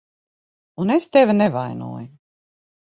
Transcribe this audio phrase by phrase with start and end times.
[0.85, 2.11] Un es tevi nevainoju.